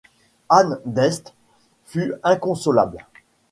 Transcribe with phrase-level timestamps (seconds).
[0.49, 1.31] Anne d'Este
[1.85, 3.05] fut inconsolable.